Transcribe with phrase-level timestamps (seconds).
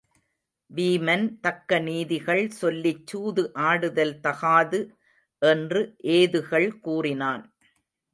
[0.69, 4.79] வீமன் தக்க நீதிகள் சொல்லிச் சூது ஆடுதல் தகாது
[5.41, 5.81] என்று
[6.13, 7.43] ஏதுகள் கூறினான்.